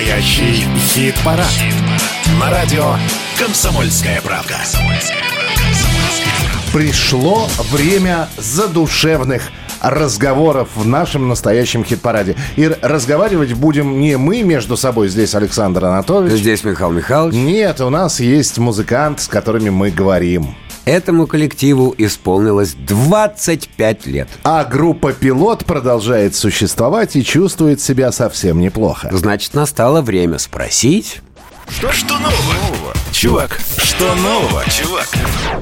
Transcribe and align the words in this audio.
Настоящий 0.00 0.64
хит-парад. 0.94 1.46
Хит 1.46 1.74
На 2.40 2.50
радио 2.50 2.94
«Комсомольская 3.38 4.22
правка». 4.22 4.56
Пришло 6.72 7.46
время 7.70 8.26
задушевных 8.38 9.42
разговоров 9.82 10.70
в 10.74 10.86
нашем 10.86 11.28
настоящем 11.28 11.84
хит-параде. 11.84 12.34
И 12.56 12.66
разговаривать 12.80 13.52
будем 13.52 14.00
не 14.00 14.16
мы 14.16 14.42
между 14.42 14.78
собой, 14.78 15.10
здесь 15.10 15.34
Александр 15.34 15.84
Анатольевич. 15.84 16.40
Здесь 16.40 16.64
Михаил 16.64 16.92
Михайлович. 16.92 17.34
Нет, 17.34 17.82
у 17.82 17.90
нас 17.90 18.20
есть 18.20 18.56
музыкант, 18.56 19.20
с 19.20 19.28
которыми 19.28 19.68
мы 19.68 19.90
говорим. 19.90 20.54
Этому 20.90 21.28
коллективу 21.28 21.94
исполнилось 21.98 22.74
25 22.74 24.06
лет. 24.06 24.28
А 24.42 24.64
группа 24.64 25.12
«Пилот» 25.12 25.64
продолжает 25.64 26.34
существовать 26.34 27.14
и 27.14 27.22
чувствует 27.22 27.80
себя 27.80 28.10
совсем 28.10 28.58
неплохо. 28.58 29.08
Значит, 29.12 29.54
настало 29.54 30.02
время 30.02 30.38
спросить... 30.38 31.22
Что, 31.70 31.92
что 31.92 32.18
нового? 32.18 32.94
Чувак, 33.12 33.60
что 33.78 34.14
нового, 34.16 34.64
чувак? 34.68 35.08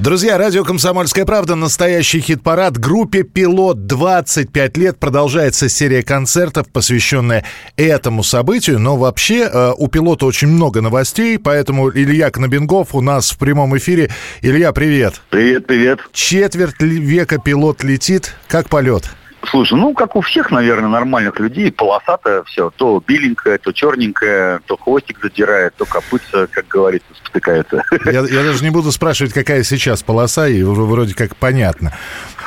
Друзья, 0.01 0.39
радио 0.39 0.65
«Комсомольская 0.65 1.27
правда», 1.27 1.55
настоящий 1.55 2.21
хит-парад. 2.21 2.79
Группе 2.79 3.25
«Пилот» 3.25 3.87
25 3.87 4.77
лет. 4.79 4.99
Продолжается 4.99 5.69
серия 5.69 6.03
концертов, 6.03 6.67
посвященная 6.73 7.45
этому 7.77 8.23
событию. 8.23 8.79
Но 8.79 8.97
вообще 8.97 9.49
э, 9.53 9.73
у 9.77 9.89
«Пилота» 9.89 10.25
очень 10.25 10.49
много 10.49 10.81
новостей, 10.81 11.39
поэтому 11.39 11.91
Илья 11.91 12.31
Кнобингов 12.31 12.95
у 12.95 13.03
нас 13.03 13.31
в 13.31 13.39
прямом 13.39 13.77
эфире. 13.77 14.11
Илья, 14.41 14.73
привет. 14.73 15.21
Привет, 15.29 15.67
привет. 15.67 16.01
Четверть 16.13 16.81
века 16.81 17.39
«Пилот» 17.39 17.85
летит. 17.85 18.35
Как 18.49 18.69
полет? 18.71 19.11
Слушай, 19.45 19.79
ну, 19.79 19.95
как 19.95 20.17
у 20.17 20.21
всех, 20.21 20.51
наверное, 20.51 20.89
нормальных 20.89 21.39
людей, 21.39 21.71
полосатое 21.71 22.43
все. 22.45 22.71
То 22.77 23.03
беленькое, 23.07 23.59
то 23.59 23.73
черненькое, 23.73 24.61
то 24.67 24.77
хвостик 24.77 25.21
задирает, 25.23 25.75
то 25.77 25.85
копытца, 25.85 26.47
как 26.49 26.67
говорится, 26.69 27.09
спотыкается. 27.15 27.83
Я, 28.05 28.21
я 28.21 28.43
даже 28.43 28.63
не 28.65 28.71
буду 28.71 28.91
спрашивать, 28.93 29.33
какая 29.33 29.63
сейчас 29.63 30.03
полоса, 30.03 30.49
и 30.49 30.63
вроде 30.63 31.15
как 31.15 31.37
понятно. 31.37 31.93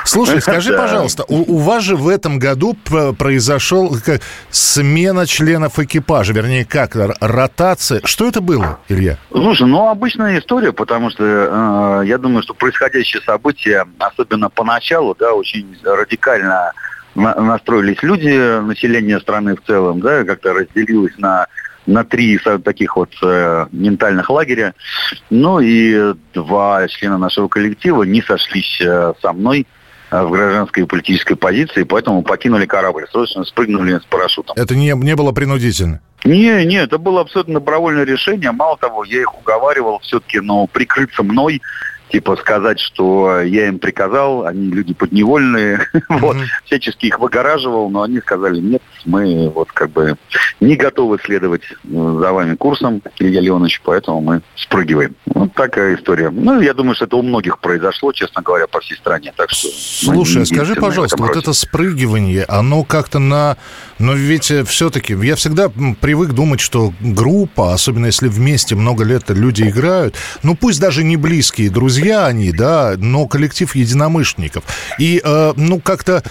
Слушай, 0.04 0.40
скажи, 0.40 0.72
пожалуйста, 0.76 1.24
у, 1.28 1.56
у 1.56 1.58
вас 1.58 1.82
же 1.82 1.96
в 1.96 2.08
этом 2.08 2.38
году 2.38 2.74
произошел 3.18 3.96
смена 4.50 5.26
членов 5.26 5.78
экипажа, 5.78 6.32
вернее, 6.32 6.64
как, 6.64 6.96
ротация. 7.20 8.00
Что 8.04 8.28
это 8.28 8.40
было, 8.40 8.78
Илья? 8.88 9.18
Слушай, 9.30 9.66
ну, 9.66 9.88
обычная 9.88 10.38
история, 10.38 10.72
потому 10.72 11.10
что 11.10 11.24
э, 12.02 12.06
я 12.06 12.18
думаю, 12.18 12.42
что 12.42 12.54
происходящее 12.54 13.22
событие, 13.22 13.84
особенно 13.98 14.50
поначалу, 14.50 15.16
да, 15.18 15.32
очень 15.32 15.76
радикально 15.84 16.72
настроились 17.14 18.02
люди, 18.02 18.60
население 18.60 19.20
страны 19.20 19.56
в 19.56 19.62
целом, 19.66 20.00
да, 20.00 20.24
как-то 20.24 20.52
разделилось 20.52 21.16
на 21.18 21.46
на 21.86 22.04
три 22.04 22.38
таких 22.64 22.96
вот 22.96 23.10
э, 23.22 23.66
ментальных 23.72 24.30
лагеря. 24.30 24.74
Ну 25.30 25.60
и 25.60 26.14
два 26.32 26.86
члена 26.88 27.18
нашего 27.18 27.48
коллектива 27.48 28.04
не 28.04 28.22
сошлись 28.22 28.80
э, 28.80 29.14
со 29.20 29.32
мной 29.32 29.66
э, 30.10 30.22
в 30.22 30.30
гражданской 30.30 30.84
и 30.84 30.86
политической 30.86 31.34
позиции, 31.34 31.82
поэтому 31.82 32.22
покинули 32.22 32.66
корабль, 32.66 33.06
срочно 33.10 33.44
спрыгнули 33.44 33.98
с 33.98 34.04
парашютом. 34.04 34.54
Это 34.56 34.76
не, 34.76 34.92
не 34.92 35.16
было 35.16 35.32
принудительно? 35.32 36.00
Не, 36.24 36.64
не, 36.64 36.76
это 36.76 36.98
было 36.98 37.22
абсолютно 37.22 37.54
добровольное 37.54 38.04
решение. 38.04 38.52
Мало 38.52 38.76
того, 38.76 39.02
я 39.02 39.20
их 39.20 39.36
уговаривал 39.36 39.98
все-таки, 40.00 40.38
но 40.38 40.68
прикрыться 40.68 41.24
мной 41.24 41.60
типа 42.12 42.36
сказать, 42.36 42.78
что 42.78 43.40
я 43.40 43.68
им 43.68 43.78
приказал, 43.78 44.46
они 44.46 44.68
люди 44.68 44.92
подневольные, 44.92 45.88
вот, 46.08 46.36
всячески 46.66 47.06
их 47.06 47.18
выгораживал, 47.18 47.88
но 47.88 48.02
они 48.02 48.20
сказали, 48.20 48.60
нет, 48.60 48.82
мы 49.04 49.48
вот 49.48 49.72
как 49.72 49.90
бы 49.90 50.16
не 50.60 50.76
готовы 50.76 51.18
следовать 51.24 51.62
э, 51.62 51.76
за 51.84 52.32
вами 52.32 52.54
курсом, 52.56 53.02
Илья 53.18 53.40
Леонович, 53.40 53.80
поэтому 53.84 54.20
мы 54.20 54.42
спрыгиваем. 54.56 55.14
Вот 55.26 55.54
такая 55.54 55.96
история. 55.96 56.30
Ну, 56.30 56.60
я 56.60 56.74
думаю, 56.74 56.94
что 56.94 57.06
это 57.06 57.16
у 57.16 57.22
многих 57.22 57.58
произошло, 57.58 58.12
честно 58.12 58.42
говоря, 58.42 58.66
по 58.66 58.80
всей 58.80 58.96
стране, 58.96 59.32
так 59.36 59.50
что... 59.50 59.68
Слушай, 59.68 60.42
а 60.42 60.46
скажи, 60.46 60.74
пожалуйста, 60.74 61.16
вот 61.18 61.36
это 61.36 61.52
спрыгивание, 61.52 62.44
оно 62.48 62.84
как-то 62.84 63.18
на... 63.18 63.56
Но 63.98 64.14
ведь 64.14 64.50
э, 64.50 64.64
все-таки 64.64 65.14
я 65.14 65.36
всегда 65.36 65.70
привык 66.00 66.32
думать, 66.32 66.60
что 66.60 66.92
группа, 67.00 67.72
особенно 67.72 68.06
если 68.06 68.28
вместе 68.28 68.74
много 68.74 69.04
лет 69.04 69.24
люди 69.28 69.62
играют, 69.62 70.16
ну 70.42 70.56
пусть 70.56 70.80
даже 70.80 71.04
не 71.04 71.16
близкие 71.16 71.70
друзья, 71.70 71.92
друзья 71.92 72.26
они, 72.26 72.52
да, 72.52 72.94
но 72.96 73.26
коллектив 73.26 73.74
единомышленников. 73.74 74.64
И, 74.98 75.20
э, 75.22 75.52
ну, 75.56 75.80
как-то 75.80 76.22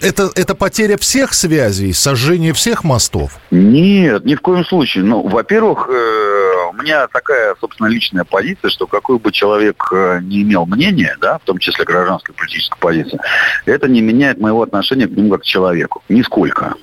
это, 0.00 0.30
это 0.34 0.54
потеря 0.54 0.96
всех 0.96 1.34
связей, 1.34 1.92
сожжение 1.92 2.52
всех 2.52 2.84
мостов? 2.84 3.38
Нет, 3.50 4.24
ни 4.24 4.34
в 4.34 4.40
коем 4.40 4.64
случае. 4.64 5.04
Ну, 5.04 5.26
во-первых, 5.26 5.88
э, 5.88 6.70
у 6.70 6.82
меня 6.82 7.06
такая, 7.08 7.54
собственно, 7.60 7.88
личная 7.88 8.24
позиция, 8.24 8.70
что 8.70 8.86
какой 8.86 9.18
бы 9.18 9.32
человек 9.32 9.88
э, 9.92 10.20
не 10.22 10.42
имел 10.42 10.66
мнения, 10.66 11.16
да, 11.20 11.38
в 11.38 11.42
том 11.42 11.58
числе 11.58 11.84
гражданской 11.84 12.34
политической 12.34 12.78
позиции, 12.78 13.18
это 13.64 13.88
не 13.88 14.00
меняет 14.00 14.38
моего 14.40 14.62
отношения 14.62 15.06
к 15.06 15.10
нему 15.10 15.30
как 15.30 15.42
к 15.42 15.44
человеку. 15.44 16.02
Нисколько. 16.08 16.74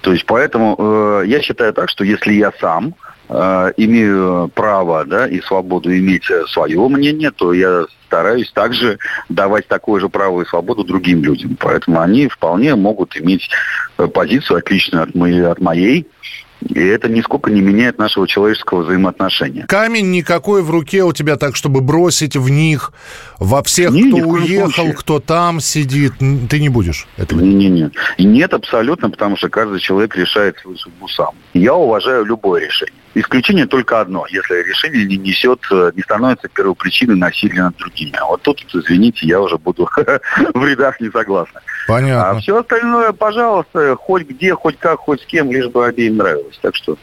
То 0.00 0.12
есть 0.12 0.26
поэтому 0.26 0.76
э, 0.78 1.24
я 1.26 1.40
считаю 1.40 1.72
так, 1.72 1.88
что 1.88 2.04
если 2.04 2.32
я 2.32 2.52
сам 2.60 2.94
э, 3.28 3.72
имею 3.76 4.50
право 4.54 5.04
да, 5.04 5.26
и 5.26 5.40
свободу 5.40 5.90
иметь 5.96 6.24
свое 6.48 6.88
мнение, 6.88 7.30
то 7.30 7.52
я 7.52 7.86
стараюсь 8.12 8.52
также 8.52 8.98
давать 9.30 9.66
такое 9.68 9.98
же 9.98 10.10
право 10.10 10.42
и 10.42 10.44
свободу 10.44 10.84
другим 10.84 11.24
людям. 11.24 11.56
Поэтому 11.58 11.98
они 11.98 12.28
вполне 12.28 12.74
могут 12.74 13.16
иметь 13.16 13.48
э, 13.96 14.06
позицию 14.06 14.58
отличную 14.58 15.04
от 15.04 15.14
моей, 15.14 15.46
от 15.46 15.60
моей 15.60 16.06
и 16.68 16.80
это 16.80 17.08
нисколько 17.08 17.50
не 17.50 17.60
меняет 17.60 17.98
нашего 17.98 18.26
человеческого 18.26 18.82
взаимоотношения. 18.82 19.66
Камень 19.66 20.10
никакой 20.10 20.62
в 20.62 20.70
руке 20.70 21.04
у 21.04 21.12
тебя 21.12 21.36
так, 21.36 21.56
чтобы 21.56 21.80
бросить 21.80 22.36
в 22.36 22.48
них, 22.48 22.92
во 23.38 23.62
всех, 23.62 23.90
не, 23.90 24.08
кто 24.08 24.28
уехал, 24.28 24.70
случае. 24.70 24.94
кто 24.94 25.20
там 25.20 25.60
сидит. 25.60 26.14
Ты 26.48 26.60
не 26.60 26.68
будешь 26.68 27.06
этого? 27.16 27.40
Не-не-не. 27.40 27.90
Нет, 28.18 28.54
абсолютно, 28.54 29.10
потому 29.10 29.36
что 29.36 29.48
каждый 29.48 29.80
человек 29.80 30.16
решает 30.16 30.58
свою 30.58 30.76
судьбу 30.76 31.08
сам. 31.08 31.34
Я 31.54 31.74
уважаю 31.74 32.24
любое 32.24 32.64
решение. 32.66 32.94
Исключение 33.14 33.66
только 33.66 34.00
одно, 34.00 34.24
если 34.30 34.54
решение 34.66 35.04
не 35.04 35.18
несет, 35.18 35.60
э, 35.70 35.92
не 35.94 36.02
становится 36.02 36.48
первопричиной 36.48 37.16
насилия 37.16 37.64
над 37.64 37.76
другими. 37.76 38.16
А 38.18 38.24
вот 38.24 38.40
тут, 38.40 38.64
извините, 38.72 39.26
я 39.26 39.40
уже 39.40 39.58
буду 39.58 39.86
в 40.54 40.64
рядах 40.64 40.98
не 40.98 41.10
согласна. 41.10 41.60
Понятно. 41.86 42.30
А 42.30 42.40
все 42.40 42.60
остальное, 42.60 43.12
пожалуйста, 43.12 43.96
хоть 43.96 44.28
где, 44.28 44.54
хоть 44.54 44.78
как, 44.78 45.00
хоть 45.00 45.22
с 45.22 45.26
кем, 45.26 45.50
лишь 45.50 45.68
бы 45.68 45.86
обеим 45.86 46.16
нравилось. 46.16 46.58
Так 46.62 46.74
что... 46.74 46.96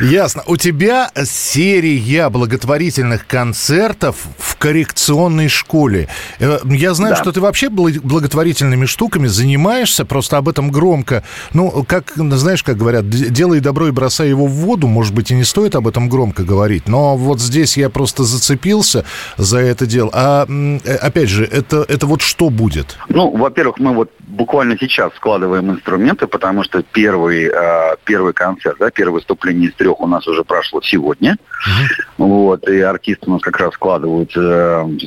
Ясно. 0.00 0.42
У 0.46 0.56
тебя 0.56 1.10
серия 1.24 2.28
благотворительных 2.28 3.26
концертов 3.26 4.16
в 4.38 4.56
коррекционной 4.56 5.48
школе. 5.48 6.08
Э, 6.38 6.58
я 6.64 6.94
знаю, 6.94 7.14
да. 7.14 7.20
что 7.20 7.32
ты 7.32 7.40
вообще 7.40 7.68
благотворительными 7.68 8.86
штуками 8.86 9.26
занимаешься, 9.26 10.04
просто 10.04 10.38
об 10.38 10.48
этом 10.48 10.70
громко. 10.70 11.22
Ну, 11.52 11.84
как, 11.86 12.12
знаешь, 12.16 12.62
как 12.62 12.76
говорят, 12.76 13.08
делай 13.08 13.60
добро 13.60 13.88
и 13.88 13.90
бросай 13.90 14.28
его 14.28 14.46
в 14.46 14.52
воду, 14.52 14.86
может 14.86 15.14
быть, 15.14 15.30
и 15.30 15.34
не 15.34 15.44
стоит 15.44 15.74
об 15.74 15.86
этом 15.86 16.08
громко 16.08 16.44
говорить, 16.44 16.88
но 16.88 17.16
вот 17.16 17.40
здесь 17.40 17.76
я 17.76 17.90
просто 17.90 18.24
зацепился 18.24 19.04
за 19.36 19.58
это 19.58 19.86
дело. 19.86 20.10
А, 20.12 20.46
э, 20.48 20.94
опять 20.96 21.28
же, 21.28 21.44
это, 21.44 21.84
это 21.88 22.06
вот 22.06 22.22
что 22.22 22.50
будет? 22.50 22.96
Ну, 23.08 23.30
во-первых, 23.30 23.78
мы 23.78 23.94
вот 23.94 24.10
буквально 24.20 24.76
сейчас 24.78 25.12
складываем 25.16 25.70
инструменты, 25.70 26.26
потому 26.26 26.62
что 26.62 26.82
первый, 26.82 27.50
э, 27.52 27.96
первый 28.04 28.32
концерт, 28.32 28.76
да, 28.78 28.90
первое 28.90 29.14
выступление 29.14 29.70
из 29.70 29.74
трех 29.74 30.00
у 30.00 30.06
нас 30.06 30.26
уже 30.28 30.44
прошло 30.44 30.80
сегодня. 30.82 31.32
Uh-huh. 31.32 32.04
Вот, 32.18 32.68
и 32.68 32.80
артисты 32.80 33.26
у 33.26 33.32
нас 33.32 33.42
как 33.42 33.58
раз 33.58 33.74
складывают 33.74 34.32
э, 34.36 34.40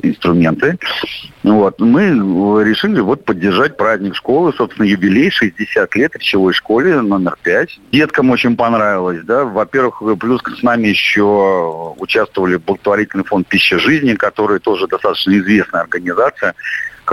инструменты. 0.03 0.77
Вот, 1.43 1.79
мы 1.79 2.63
решили 2.63 2.99
вот 2.99 3.25
поддержать 3.25 3.78
праздник 3.78 4.16
школы, 4.16 4.53
собственно, 4.53 4.85
юбилей 4.85 5.29
60 5.29 5.96
лет 5.96 6.16
речевой 6.16 6.53
школе 6.53 7.01
номер 7.01 7.37
5. 7.43 7.79
Деткам 7.91 8.31
очень 8.31 8.55
понравилось, 8.55 9.22
да. 9.23 9.46
Во-первых, 9.46 10.01
плюс 10.19 10.41
с 10.41 10.63
нами 10.63 10.87
еще 10.87 11.93
участвовали 11.97 12.57
благотворительный 12.57 13.23
фонд 13.23 13.47
«Пища 13.47 13.79
жизни», 13.79 14.13
который 14.13 14.59
тоже 14.59 14.87
достаточно 14.87 15.37
известная 15.37 15.81
организация 15.81 16.55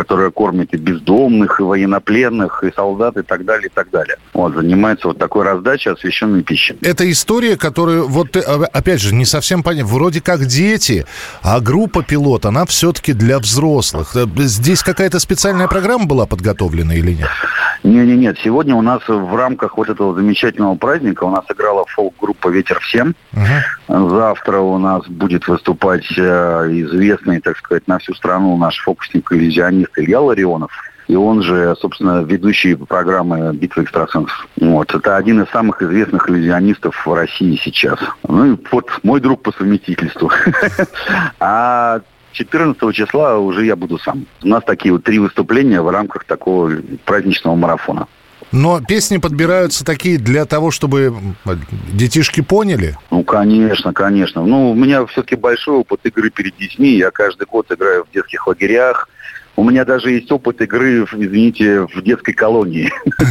которая 0.00 0.31
кормит 0.31 0.73
и 0.73 0.79
бездомных, 0.79 1.61
и 1.61 1.62
военнопленных, 1.62 2.64
и 2.64 2.73
солдат, 2.75 3.19
и 3.19 3.23
так 3.23 3.44
далее, 3.44 3.67
и 3.67 3.70
так 3.70 3.91
далее. 3.91 4.17
Вот, 4.32 4.55
занимается 4.55 5.08
вот 5.08 5.19
такой 5.19 5.44
раздачей 5.44 5.93
освященной 5.93 6.43
пищи. 6.43 6.75
Это 6.81 7.11
история, 7.11 7.58
которую, 7.58 8.08
вот, 8.08 8.35
э, 8.35 8.41
опять 8.41 9.02
же, 9.02 9.14
не 9.14 9.26
совсем 9.26 9.62
понятно. 9.62 9.93
Вроде 9.93 10.23
как 10.23 10.47
дети, 10.47 11.05
а 11.43 11.61
группа 11.61 12.02
пилот, 12.02 12.47
она 12.47 12.64
все-таки 12.64 13.12
для 13.12 13.38
взрослых. 13.38 14.17
Э, 14.17 14.25
здесь 14.37 14.82
какая-то 14.82 15.19
специальная 15.19 15.69
программа 15.69 16.06
была 16.06 16.25
подготовлена 16.25 16.94
или 16.94 17.12
нет? 17.12 17.29
Нет, 17.82 18.06
нет, 18.06 18.19
нет. 18.19 18.38
Сегодня 18.43 18.75
у 18.75 18.82
нас 18.82 19.02
в 19.06 19.37
рамках 19.37 19.76
вот 19.76 19.91
этого 19.91 20.14
замечательного 20.14 20.76
праздника 20.76 21.25
у 21.25 21.31
нас 21.31 21.44
играла 21.50 21.85
фолк-группа 21.88 22.49
«Ветер 22.49 22.81
всем». 22.81 23.14
Угу. 23.32 24.08
Завтра 24.11 24.61
у 24.61 24.79
нас 24.79 25.06
будет 25.08 25.47
выступать 25.49 26.06
э, 26.17 26.23
известный, 26.70 27.41
так 27.41 27.58
сказать, 27.58 27.87
на 27.88 27.99
всю 27.99 28.14
страну 28.14 28.56
наш 28.56 28.79
фокусник-иллюзионист 28.85 29.90
Илья 29.97 30.21
Ларионов. 30.21 30.71
и 31.09 31.17
он 31.17 31.43
же, 31.43 31.75
собственно, 31.81 32.23
ведущий 32.23 32.75
программы 32.75 33.53
«Битва 33.53 33.83
экстрасенсов». 33.83 34.49
Вот. 34.61 34.95
Это 34.95 35.17
один 35.17 35.43
из 35.43 35.51
самых 35.51 35.83
известных 35.83 36.29
иллюзионистов 36.31 37.07
в 37.07 37.13
России 37.13 37.61
сейчас. 37.63 37.99
Ну 38.27 38.55
и 38.55 38.59
вот 38.71 38.87
мой 39.03 39.21
друг 39.21 39.43
по 39.43 39.53
совместительству. 39.53 40.31
А 41.41 42.01
14 42.33 42.95
числа 42.95 43.39
уже 43.39 43.65
я 43.67 43.77
буду 43.77 43.99
сам. 43.99 44.27
У 44.43 44.49
нас 44.49 44.63
такие 44.65 44.93
вот 44.93 45.05
три 45.05 45.19
выступления 45.19 45.83
в 45.83 45.91
рамках 45.91 46.25
такого 46.25 46.73
праздничного 47.05 47.57
марафона. 47.57 48.07
Но 48.53 48.81
песни 48.81 49.19
подбираются 49.19 49.85
такие 49.85 50.19
для 50.19 50.45
того, 50.45 50.71
чтобы 50.71 51.15
детишки 51.93 52.41
поняли? 52.41 52.97
Ну, 53.11 53.23
конечно, 53.23 53.93
конечно. 53.93 54.45
Ну, 54.45 54.73
у 54.73 54.75
меня 54.75 55.07
все-таки 55.07 55.37
большой 55.37 55.77
опыт 55.77 56.01
игры 56.05 56.31
перед 56.31 56.57
детьми. 56.57 56.97
Я 56.97 57.11
каждый 57.11 57.47
год 57.47 57.71
играю 57.71 58.05
в 58.05 58.13
детских 58.13 58.47
лагерях. 58.47 59.09
У 59.56 59.64
меня 59.64 59.85
даже 59.85 60.11
есть 60.11 60.31
опыт 60.32 60.61
игры, 60.61 61.05
извините, 61.12 61.87
в 61.93 62.02
детской 62.02 62.32
колонии. 62.32 62.91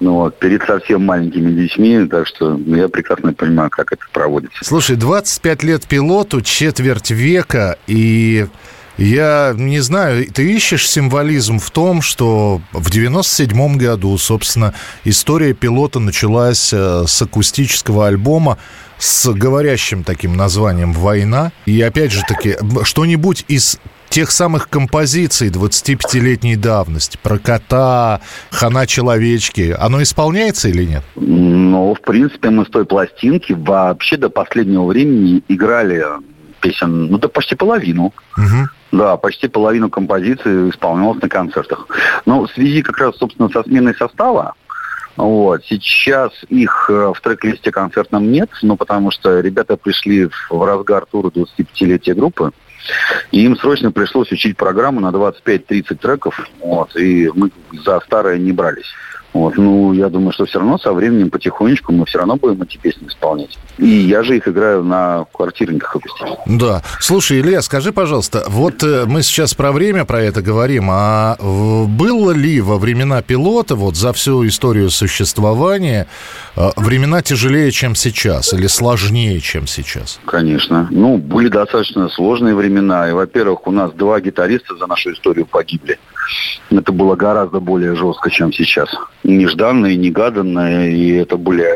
Ну 0.00 0.14
вот, 0.14 0.38
перед 0.38 0.62
совсем 0.62 1.04
маленькими 1.04 1.50
детьми, 1.50 2.06
так 2.06 2.28
что 2.28 2.56
я 2.66 2.88
прекрасно 2.88 3.32
понимаю, 3.32 3.68
как 3.68 3.92
это 3.92 4.04
проводится. 4.12 4.64
Слушай, 4.64 4.94
25 4.94 5.64
лет 5.64 5.88
пилоту, 5.88 6.40
четверть 6.40 7.10
века, 7.10 7.76
и 7.88 8.46
я 8.98 9.54
не 9.56 9.78
знаю, 9.78 10.26
ты 10.32 10.52
ищешь 10.52 10.88
символизм 10.88 11.60
в 11.60 11.70
том, 11.70 12.02
что 12.02 12.60
в 12.72 12.90
97 12.90 13.76
году, 13.76 14.18
собственно, 14.18 14.74
история 15.04 15.52
пилота 15.52 16.00
началась 16.00 16.72
э, 16.72 17.04
с 17.06 17.22
акустического 17.22 18.08
альбома 18.08 18.58
с 18.98 19.32
говорящим 19.32 20.02
таким 20.02 20.36
названием 20.36 20.92
«Война». 20.92 21.52
И 21.64 21.80
опять 21.80 22.10
же 22.10 22.22
таки, 22.28 22.56
что-нибудь 22.82 23.44
из 23.46 23.78
тех 24.08 24.30
самых 24.30 24.68
композиций 24.68 25.50
25-летней 25.50 26.56
давности, 26.56 27.18
про 27.22 27.38
кота, 27.38 28.20
хана 28.50 28.86
человечки, 28.86 29.76
оно 29.78 30.02
исполняется 30.02 30.68
или 30.68 30.84
нет? 30.84 31.02
Ну, 31.16 31.94
в 31.94 32.00
принципе, 32.00 32.50
мы 32.50 32.64
с 32.64 32.68
той 32.68 32.84
пластинки 32.84 33.52
вообще 33.52 34.16
до 34.16 34.30
последнего 34.30 34.86
времени 34.86 35.42
играли 35.48 36.04
песен, 36.60 37.06
ну, 37.06 37.18
да 37.18 37.28
почти 37.28 37.54
половину. 37.54 38.12
Угу. 38.36 38.68
Да, 38.92 39.16
почти 39.16 39.48
половину 39.48 39.90
композиции 39.90 40.70
исполнялось 40.70 41.20
на 41.22 41.28
концертах. 41.28 41.86
Но 42.26 42.46
в 42.46 42.50
связи 42.50 42.82
как 42.82 42.98
раз, 42.98 43.16
собственно, 43.16 43.48
со 43.50 43.62
сменой 43.62 43.94
состава, 43.94 44.54
вот. 45.16 45.64
Сейчас 45.64 46.30
их 46.48 46.86
э, 46.88 47.12
в 47.12 47.20
трек-листе 47.20 47.72
концертном 47.72 48.30
нет, 48.30 48.50
ну, 48.62 48.76
потому 48.76 49.10
что 49.10 49.40
ребята 49.40 49.76
пришли 49.76 50.28
в 50.48 50.64
разгар 50.64 51.06
тура 51.06 51.30
25-летия 51.30 52.14
группы, 52.14 52.52
и 53.30 53.44
им 53.44 53.56
срочно 53.56 53.92
пришлось 53.92 54.32
учить 54.32 54.56
программу 54.56 55.00
на 55.00 55.08
25-30 55.08 55.96
треков, 55.96 56.48
вот, 56.60 56.96
и 56.96 57.30
мы 57.34 57.50
за 57.72 58.00
старое 58.00 58.38
не 58.38 58.52
брались. 58.52 58.90
Вот, 59.32 59.56
ну, 59.58 59.92
я 59.92 60.08
думаю, 60.08 60.32
что 60.32 60.46
все 60.46 60.58
равно 60.58 60.78
со 60.78 60.92
временем 60.92 61.30
потихонечку 61.30 61.92
мы 61.92 62.06
все 62.06 62.18
равно 62.18 62.36
будем 62.36 62.62
эти 62.62 62.78
песни 62.78 63.08
исполнять. 63.08 63.58
И 63.76 63.86
я 63.86 64.22
же 64.22 64.36
их 64.36 64.48
играю 64.48 64.82
на 64.82 65.26
квартирниках 65.32 65.94
акустических. 65.96 66.38
Да. 66.46 66.82
Слушай, 66.98 67.40
Илья, 67.40 67.60
скажи, 67.62 67.92
пожалуйста, 67.92 68.44
вот 68.48 68.82
э, 68.82 69.04
мы 69.06 69.22
сейчас 69.22 69.54
про 69.54 69.70
время 69.70 70.04
про 70.04 70.22
это 70.22 70.40
говорим, 70.40 70.88
а 70.90 71.36
было 71.38 72.32
ли 72.32 72.60
во 72.60 72.78
времена 72.78 73.22
пилота, 73.22 73.74
вот 73.74 73.96
за 73.96 74.12
всю 74.12 74.46
историю 74.46 74.90
существования, 74.90 76.06
э, 76.56 76.70
времена 76.76 77.22
тяжелее, 77.22 77.70
чем 77.70 77.94
сейчас, 77.94 78.54
или 78.54 78.66
сложнее, 78.66 79.40
чем 79.40 79.66
сейчас? 79.66 80.18
Конечно. 80.24 80.88
Ну, 80.90 81.18
были 81.18 81.48
достаточно 81.48 82.08
сложные 82.08 82.54
времена. 82.54 83.08
И, 83.08 83.12
во-первых, 83.12 83.66
у 83.66 83.70
нас 83.70 83.92
два 83.92 84.20
гитариста 84.20 84.76
за 84.76 84.86
нашу 84.86 85.12
историю 85.12 85.46
погибли. 85.46 85.98
Это 86.70 86.92
было 86.92 87.16
гораздо 87.16 87.60
более 87.60 87.96
жестко, 87.96 88.30
чем 88.30 88.52
сейчас. 88.52 88.88
Нежданное, 89.24 89.96
негаданное, 89.96 90.90
и 90.90 91.12
это 91.12 91.36
были 91.36 91.66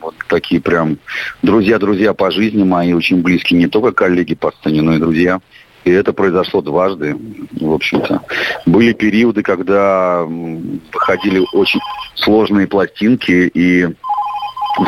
вот 0.00 0.14
такие 0.28 0.60
прям 0.60 0.98
друзья-друзья 1.42 2.14
по 2.14 2.30
жизни 2.30 2.64
мои, 2.64 2.92
очень 2.92 3.22
близкие, 3.22 3.58
не 3.58 3.68
только 3.68 3.92
коллеги 3.92 4.34
по 4.34 4.50
сцене, 4.52 4.82
но 4.82 4.94
и 4.94 4.98
друзья. 4.98 5.40
И 5.84 5.90
это 5.90 6.12
произошло 6.12 6.60
дважды, 6.60 7.16
в 7.52 7.72
общем-то. 7.72 8.20
Были 8.66 8.92
периоды, 8.92 9.42
когда 9.42 10.24
выходили 10.24 11.42
очень 11.52 11.80
сложные 12.16 12.66
пластинки, 12.66 13.50
и, 13.54 13.88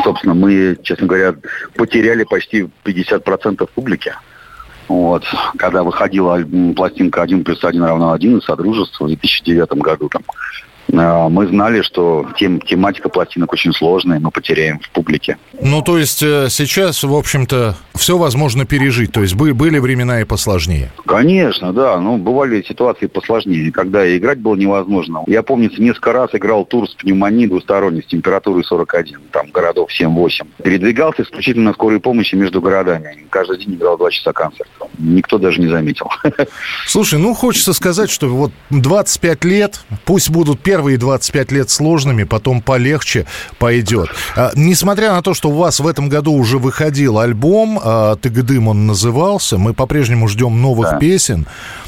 собственно, 0.03 0.35
мы, 0.35 0.77
честно 0.83 1.07
говоря, 1.07 1.35
потеряли 1.75 2.25
почти 2.25 2.69
50% 2.85 3.69
публики. 3.73 4.13
Вот. 4.93 5.23
Когда 5.57 5.81
выходила 5.81 6.39
пластинка 6.75 7.23
«Один 7.23 7.43
плюс 7.43 7.63
один 7.63 7.83
равно 7.83 8.11
один» 8.11 8.37
из 8.37 8.45
Содружества 8.45 9.05
в 9.05 9.07
2009 9.07 9.73
году, 9.81 10.07
там, 10.07 10.21
мы 10.91 11.47
знали, 11.47 11.81
что 11.81 12.27
тем, 12.37 12.59
тематика 12.61 13.09
пластинок 13.09 13.53
очень 13.53 13.73
сложная, 13.73 14.19
мы 14.19 14.31
потеряем 14.31 14.79
в 14.79 14.89
публике. 14.89 15.37
Ну, 15.61 15.81
то 15.81 15.97
есть 15.97 16.21
э, 16.21 16.47
сейчас, 16.49 17.03
в 17.03 17.13
общем-то, 17.13 17.75
все 17.95 18.17
возможно 18.17 18.65
пережить. 18.65 19.11
То 19.11 19.21
есть 19.21 19.35
были 19.35 19.79
времена 19.79 20.21
и 20.21 20.23
посложнее. 20.25 20.91
Конечно, 21.05 21.73
да. 21.73 21.99
Ну, 21.99 22.17
бывали 22.17 22.61
ситуации 22.61 23.07
посложнее, 23.07 23.71
когда 23.71 24.05
играть 24.17 24.39
было 24.39 24.55
невозможно. 24.55 25.23
Я 25.27 25.41
помню, 25.43 25.71
несколько 25.77 26.13
раз 26.13 26.29
играл 26.33 26.65
тур 26.65 26.89
с 26.89 26.93
пневмонией 26.95 27.47
двусторонней 27.47 28.03
с 28.03 28.05
температурой 28.05 28.63
41, 28.63 29.19
там 29.31 29.51
городов 29.51 29.89
7-8. 29.99 30.45
Передвигался 30.63 31.23
исключительно 31.23 31.69
на 31.69 31.73
скорой 31.73 31.99
помощи 31.99 32.35
между 32.35 32.61
городами. 32.61 33.25
Каждый 33.29 33.59
день 33.59 33.75
играл 33.75 33.97
два 33.97 34.11
часа 34.11 34.33
концерта. 34.33 34.87
Никто 34.99 35.37
даже 35.37 35.59
не 35.61 35.67
заметил. 35.67 36.09
Слушай, 36.87 37.19
ну 37.19 37.33
хочется 37.33 37.73
сказать, 37.73 38.09
что 38.09 38.27
вот 38.27 38.51
25 38.69 39.43
лет, 39.45 39.81
пусть 40.05 40.29
будут 40.29 40.59
первые 40.61 40.72
первые 40.73 40.97
25 40.97 41.51
лет 41.51 41.69
сложными, 41.69 42.23
потом 42.23 42.59
полегче 42.59 43.27
пойдет. 43.59 44.09
А, 44.35 44.49
несмотря 44.55 45.11
на 45.11 45.21
то, 45.21 45.35
что 45.35 45.49
у 45.49 45.53
вас 45.53 45.79
в 45.79 45.85
этом 45.85 46.09
году 46.09 46.33
уже 46.33 46.57
выходил 46.57 47.19
альбом, 47.19 47.79
а, 47.83 48.15
«Тыгдым» 48.15 48.69
он 48.69 48.87
назывался, 48.87 49.59
мы 49.59 49.75
по-прежнему 49.75 50.27
ждем 50.27 50.59
новых 50.59 50.89
да. 50.89 50.97
песен. 50.97 51.45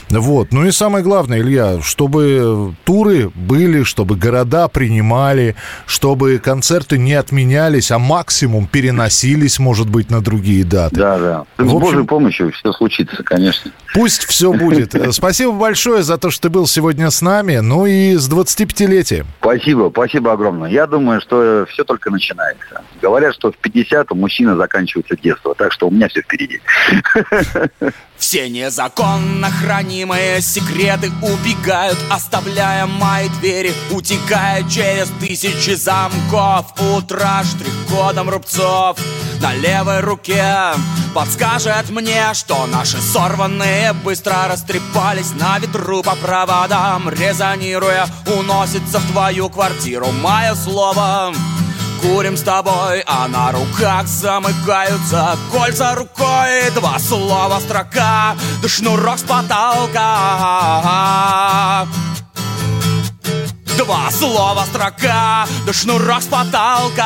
Вот. 0.09 0.51
Ну 0.51 0.65
и 0.65 0.71
самое 0.71 1.03
главное, 1.03 1.39
Илья, 1.39 1.81
чтобы 1.81 2.75
туры 2.83 3.31
были, 3.33 3.81
чтобы 3.81 4.15
города 4.15 4.67
принимали, 4.67 5.55
чтобы 5.87 6.37
концерты 6.37 6.99
не 6.99 7.13
отменялись, 7.13 7.91
а 7.91 7.97
максимум 7.97 8.67
переносились, 8.67 9.57
может 9.57 9.89
быть, 9.89 10.11
на 10.11 10.21
другие 10.21 10.63
даты. 10.63 10.95
Да, 10.95 11.17
да. 11.17 11.45
С 11.57 11.61
общем, 11.61 11.79
Божьей 11.79 12.03
помощью 12.03 12.51
все 12.51 12.71
случится, 12.71 13.23
конечно. 13.23 13.71
Пусть 13.95 14.25
все 14.25 14.53
будет. 14.53 14.93
Спасибо 15.11 15.53
большое 15.53 16.03
за 16.03 16.17
то, 16.17 16.29
что 16.29 16.43
ты 16.43 16.49
был 16.49 16.67
сегодня 16.67 17.09
с 17.09 17.21
нами. 17.21 17.57
Ну 17.57 17.85
и 17.85 18.15
с 18.15 18.27
25-летием. 18.75 19.25
Спасибо, 19.39 19.89
спасибо 19.91 20.33
огромное. 20.33 20.69
Я 20.69 20.87
думаю, 20.87 21.21
что 21.21 21.65
все 21.69 21.83
только 21.83 22.09
начинается. 22.11 22.83
Говорят, 23.01 23.35
что 23.35 23.51
в 23.51 23.57
50 23.57 24.11
у 24.11 24.15
мужчины 24.15 24.55
заканчивается 24.55 25.15
детство, 25.15 25.55
так 25.55 25.71
что 25.71 25.87
у 25.87 25.91
меня 25.91 26.07
все 26.09 26.21
впереди. 26.21 26.61
Все 28.17 28.49
незаконно 28.49 29.51
хранимые 29.51 30.39
секреты 30.39 31.11
убегают, 31.21 31.97
оставляя 32.09 32.85
мои 32.85 33.27
двери, 33.41 33.73
утекая 33.91 34.63
через 34.69 35.09
тысячи 35.19 35.71
замков. 35.71 36.73
Утро 36.95 37.43
штрих-кодом 37.43 38.29
рубцов 38.29 38.97
на 39.45 39.53
левой 39.53 39.99
руке. 39.99 40.73
Подскажет 41.13 41.91
мне, 41.91 42.33
что 42.33 42.65
наши 42.65 42.99
сорванные 42.99 43.93
быстро 43.93 44.47
растрепались 44.47 45.35
на 45.35 45.59
ветру 45.59 46.01
по 46.01 46.15
проводам, 46.15 47.11
резонируя, 47.11 48.07
уносится 48.25 48.97
в 48.97 49.11
твою 49.11 49.49
квартиру 49.49 50.07
мое 50.11 50.55
слово. 50.55 51.31
Курим 52.01 52.35
с 52.37 52.41
тобой 52.41 53.03
А 53.05 53.27
на 53.27 53.51
руках 53.51 54.07
замыкаются 54.07 55.37
кольца 55.51 55.93
рукой. 55.93 56.71
Два 56.73 56.97
слова 56.97 57.59
строка, 57.59 58.35
да 58.63 58.67
шнурок 58.67 59.19
с 59.19 59.23
потолка. 59.23 60.01
Два 63.77 64.09
слова 64.09 64.65
строка, 64.65 65.45
да 65.67 65.73
шнурок 65.73 66.23
с 66.23 66.25
потолка 66.25 67.05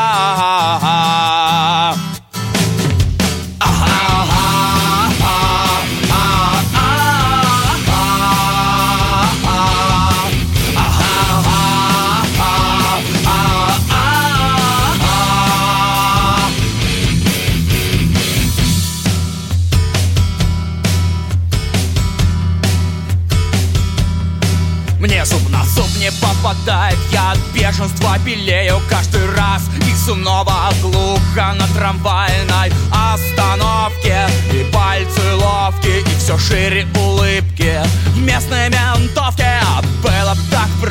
попадает 26.30 26.98
Я 27.12 27.32
от 27.32 27.38
бешенства 27.54 28.18
белею 28.20 28.80
каждый 28.90 29.26
раз. 29.36 29.64
И 29.88 29.96
снова 29.96 30.70
глухо 30.82 31.54
на 31.54 31.68
трамвайной 31.76 32.72
остановке 32.92 34.28
И 34.54 34.64
пальцы 34.72 35.36
ловкие, 35.36 36.02
и 36.02 36.18
все 36.18 36.38
шире 36.38 36.88
улыбки. 36.96 37.80
В 38.14 38.20
местной 38.20 38.70
ментовке 38.70 39.49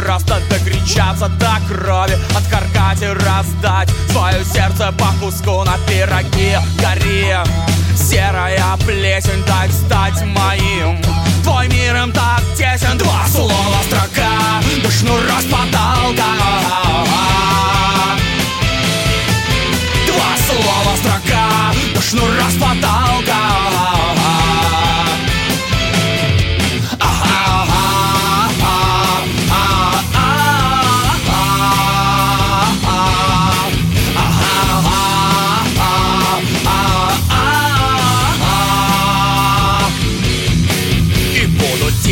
просто 0.09 0.41
докричаться 0.49 1.29
до 1.29 1.59
крови 1.69 2.17
Откаркать 2.35 3.03
и 3.03 3.09
раздать. 3.09 3.91
Свое 4.11 4.43
сердце 4.43 4.91
по 4.99 5.09
куску 5.21 5.65
на 5.65 5.77
пироги 5.87 6.57
гори. 6.81 7.37
Серая 7.95 8.77
плесень, 8.87 9.45
дай 9.47 9.71
стать 9.71 10.23
моим. 10.25 11.03
Твой 11.43 11.69
мир 11.69 11.95
им 11.97 12.13
так 12.13 12.41
тесен. 12.57 12.97
Два 12.97 13.27
слова 13.29 13.83
строка, 13.87 14.63
да 14.83 14.91
шнур 14.91 15.21
распадалка. 15.21 16.29
Два 20.07 20.31
слова 20.47 20.97
строка, 20.97 21.75
да 21.95 22.01
шнур 22.01 22.31
распадалка 22.47 23.08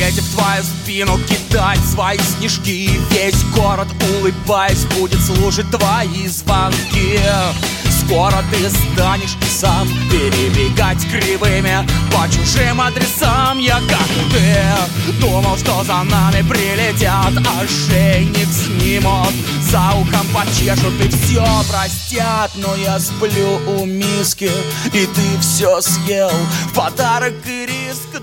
твою 0.05 0.63
спину 0.63 1.19
кидать 1.27 1.81
свои 1.81 2.19
снежки. 2.19 2.91
Весь 3.11 3.43
город, 3.55 3.89
улыбаясь, 4.19 4.85
будет 4.99 5.21
слушать 5.21 5.71
твои 5.71 6.29
звонки. 6.29 7.19
Скоро 8.07 8.45
ты 8.53 8.71
станешь 8.71 9.37
сам 9.51 9.89
перебегать 10.11 11.05
кривыми 11.11 11.85
По 12.13 12.29
чужим 12.31 12.81
адресам. 12.81 13.59
Я, 13.59 13.81
как 13.81 14.09
и 14.11 14.33
ты 14.33 15.21
Думал, 15.21 15.57
что 15.57 15.83
за 15.83 16.05
нами 16.05 16.43
прилетят 16.49 17.33
Ошейник 17.61 18.49
снимут. 18.53 19.35
За 19.61 19.93
ухом 19.97 20.27
почешут 20.33 21.01
и 21.01 21.09
все 21.09 21.45
простят. 21.69 22.53
Но 22.55 22.77
я 22.77 23.01
сплю 23.01 23.61
у 23.67 23.85
миски 23.87 24.51
И 24.93 25.07
ты 25.07 25.41
все 25.41 25.81
съел. 25.81 26.31
Подарок 26.75 27.35
и 27.45 27.67
риск 27.67 28.23